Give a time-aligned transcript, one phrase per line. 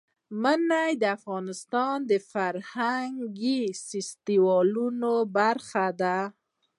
[0.41, 6.17] منی د افغانستان د فرهنګي فستیوالونو برخه ده.